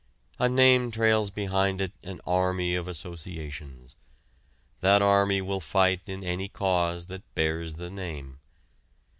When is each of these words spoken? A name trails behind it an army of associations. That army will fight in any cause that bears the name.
A 0.39 0.49
name 0.49 0.89
trails 0.89 1.29
behind 1.29 1.79
it 1.79 1.91
an 2.01 2.21
army 2.25 2.73
of 2.73 2.87
associations. 2.87 3.95
That 4.79 4.99
army 4.99 5.43
will 5.43 5.59
fight 5.59 6.01
in 6.07 6.23
any 6.23 6.47
cause 6.49 7.05
that 7.05 7.21
bears 7.35 7.75
the 7.75 7.91
name. 7.91 8.39